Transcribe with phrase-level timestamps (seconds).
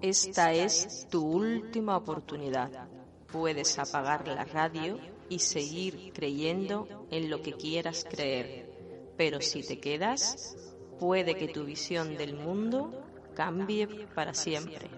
[0.00, 2.88] Esta es tu última oportunidad.
[3.32, 8.70] Puedes apagar la radio y seguir creyendo en lo que quieras creer.
[9.16, 10.56] Pero si te quedas,
[11.00, 12.92] puede que tu visión del mundo
[13.34, 14.88] cambie para siempre.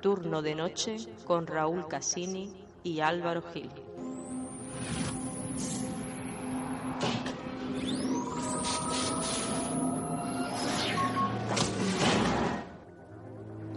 [0.00, 2.52] Turno de noche con Raúl Cassini
[2.84, 3.70] y Álvaro Gil.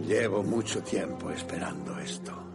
[0.06, 2.53] Llevo mucho tiempo esperando esto.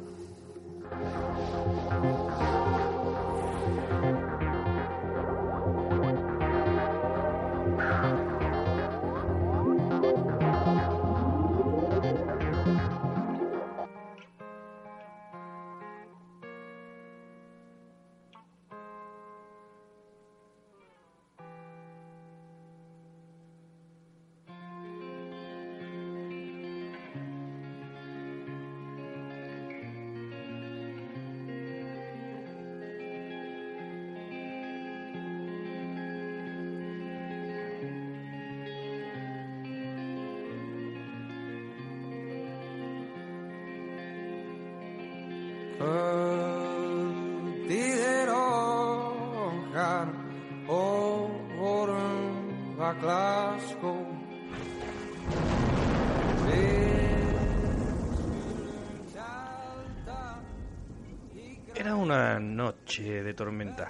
[61.79, 63.89] Era una noche de tormenta.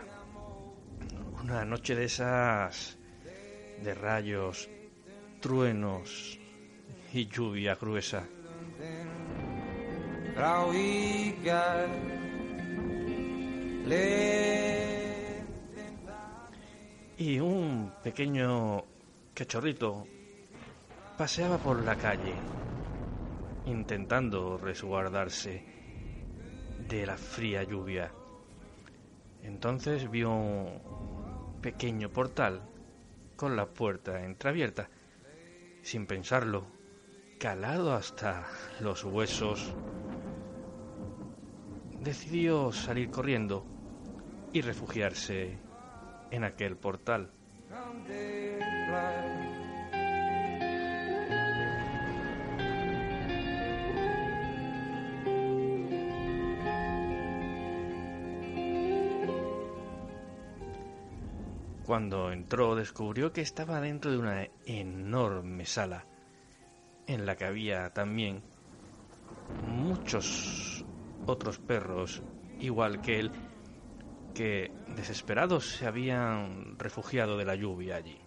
[1.41, 2.99] Una noche de esas
[3.81, 4.69] de rayos,
[5.39, 6.39] truenos
[7.11, 8.27] y lluvia gruesa.
[17.17, 18.85] Y un pequeño
[19.33, 20.05] cachorrito
[21.17, 22.37] paseaba por la calle
[23.65, 25.78] intentando resguardarse
[26.89, 28.11] de la fría lluvia.
[29.43, 32.61] Entonces vio un pequeño portal
[33.35, 34.89] con la puerta entreabierta.
[35.83, 36.65] Sin pensarlo,
[37.39, 38.47] calado hasta
[38.79, 39.73] los huesos,
[42.01, 43.65] decidió salir corriendo
[44.51, 45.57] y refugiarse
[46.31, 47.29] en aquel portal.
[61.89, 66.05] Cuando entró descubrió que estaba dentro de una enorme sala
[67.07, 68.43] en la que había también
[69.65, 70.85] muchos
[71.25, 72.21] otros perros
[72.59, 73.31] igual que él
[74.35, 78.21] que desesperados se habían refugiado de la lluvia allí.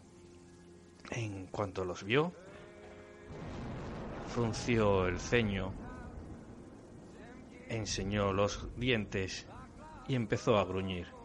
[1.12, 2.32] En cuanto los vio,
[4.26, 5.72] frunció el ceño,
[7.68, 9.46] enseñó los dientes
[10.08, 11.21] y empezó a gruñir.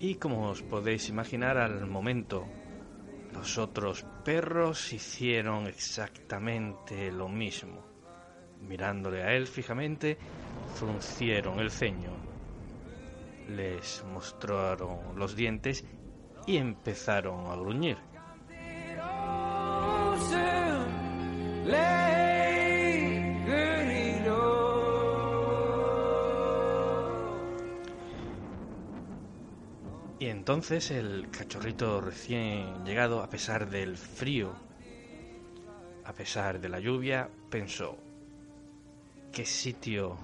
[0.00, 2.44] Y como os podéis imaginar, al momento
[3.32, 7.82] los otros perros hicieron exactamente lo mismo.
[8.60, 10.18] Mirándole a él fijamente,
[10.74, 12.12] fruncieron el ceño,
[13.48, 15.84] les mostraron los dientes
[16.46, 18.13] y empezaron a gruñir.
[30.44, 34.52] Entonces el cachorrito recién llegado, a pesar del frío,
[36.04, 37.96] a pesar de la lluvia, pensó,
[39.32, 40.18] qué sitio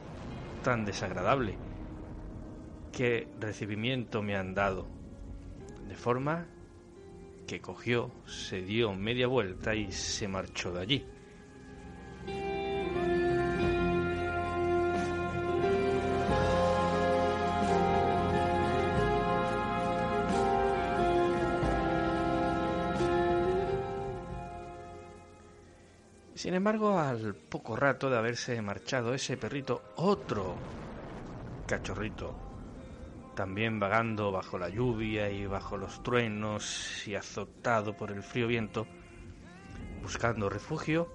[0.62, 1.56] tan desagradable,
[2.92, 4.86] qué recibimiento me han dado.
[5.88, 6.46] De forma
[7.46, 11.06] que cogió, se dio media vuelta y se marchó de allí.
[26.40, 30.56] Sin embargo, al poco rato de haberse marchado ese perrito, otro
[31.66, 32.34] cachorrito,
[33.36, 38.86] también vagando bajo la lluvia y bajo los truenos y azotado por el frío viento,
[40.02, 41.12] buscando refugio,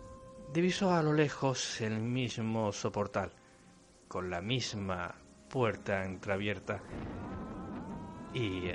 [0.54, 3.32] divisó a lo lejos el mismo soportal,
[4.08, 5.16] con la misma
[5.50, 6.84] puerta entreabierta,
[8.32, 8.70] y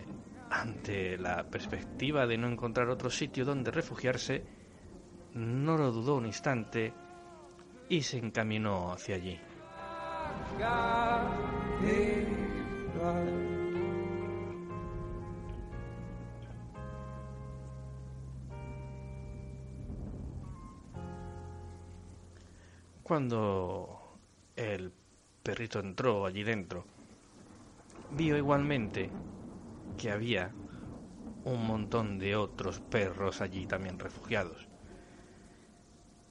[0.50, 4.58] ante la perspectiva de no encontrar otro sitio donde refugiarse,
[5.34, 6.92] no lo dudó un instante
[7.88, 9.38] y se encaminó hacia allí.
[23.02, 24.18] Cuando
[24.54, 24.92] el
[25.42, 26.84] perrito entró allí dentro,
[28.12, 29.10] vio igualmente
[29.98, 30.52] que había
[31.44, 34.69] un montón de otros perros allí también refugiados.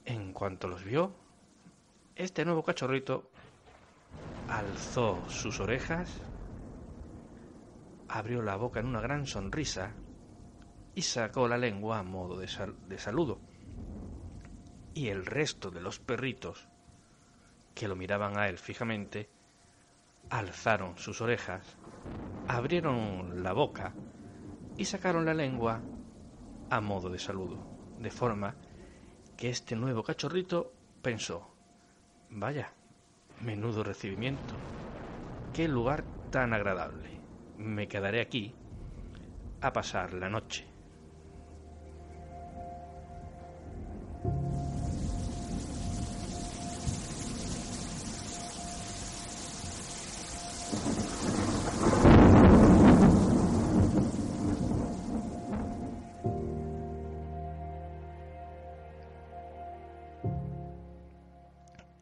[0.04, 1.12] En cuanto los vio,
[2.16, 3.30] este nuevo cachorrito
[4.48, 6.10] alzó sus orejas,
[8.08, 9.94] abrió la boca en una gran sonrisa
[10.94, 12.48] y sacó la lengua a modo de,
[12.88, 13.40] de saludo.
[14.94, 16.66] Y el resto de los perritos
[17.74, 19.30] que lo miraban a él fijamente,
[20.28, 21.64] alzaron sus orejas,
[22.46, 23.94] abrieron la boca
[24.76, 25.82] y sacaron la lengua
[26.68, 27.58] a modo de saludo,
[27.98, 28.56] de forma
[29.40, 30.70] que este nuevo cachorrito
[31.00, 31.48] pensó,
[32.28, 32.70] vaya,
[33.40, 34.52] menudo recibimiento,
[35.54, 37.08] qué lugar tan agradable,
[37.56, 38.52] me quedaré aquí
[39.62, 40.66] a pasar la noche.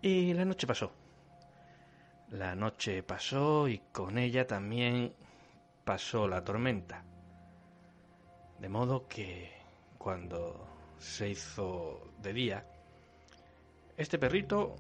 [0.01, 0.93] Y la noche pasó.
[2.31, 5.13] La noche pasó y con ella también
[5.85, 7.03] pasó la tormenta.
[8.61, 9.51] De modo que
[9.99, 10.69] cuando
[10.99, 12.67] se hizo de día,
[13.97, 14.77] este perrito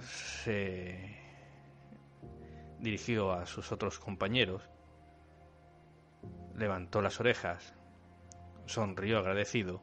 [0.00, 1.16] se
[2.78, 4.62] dirigió a sus otros compañeros,
[6.54, 7.74] levantó las orejas,
[8.66, 9.82] sonrió agradecido